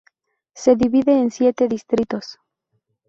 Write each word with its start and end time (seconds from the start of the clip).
Se 0.55 0.75
divide 0.75 1.11
en 1.19 1.29
siete 1.29 1.67
distritos. 1.67 2.39